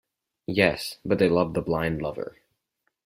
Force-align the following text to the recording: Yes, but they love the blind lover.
Yes, 0.47 0.97
but 1.05 1.19
they 1.19 1.29
love 1.29 1.53
the 1.53 1.61
blind 1.61 2.01
lover. 2.01 2.39